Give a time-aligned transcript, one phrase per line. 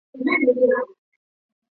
[0.13, 0.95] 清朝及中华民国军事将领。